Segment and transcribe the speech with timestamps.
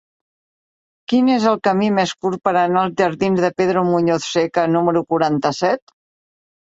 [1.11, 5.05] Quin és el camí més curt per anar als jardins de Pedro Muñoz Seca número
[5.13, 5.99] quaranta-set?